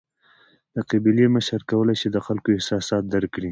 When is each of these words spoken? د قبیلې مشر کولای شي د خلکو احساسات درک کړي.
د 0.75 0.77
قبیلې 0.89 1.25
مشر 1.35 1.59
کولای 1.71 1.95
شي 2.01 2.07
د 2.11 2.17
خلکو 2.25 2.47
احساسات 2.53 3.03
درک 3.13 3.31
کړي. 3.35 3.49